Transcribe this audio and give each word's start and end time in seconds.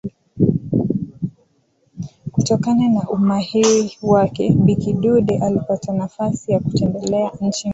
Kutokana 2.31 2.89
na 2.89 3.09
umahiri 3.09 3.97
wake 4.01 4.53
bi 4.55 4.75
kidude 4.75 5.37
alipata 5.37 5.93
nafasi 5.93 6.51
ya 6.51 6.59
kutembelea 6.59 7.27
nchi 7.27 7.35
mbalimbali 7.35 7.69